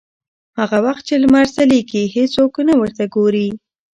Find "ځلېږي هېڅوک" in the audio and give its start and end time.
1.55-2.53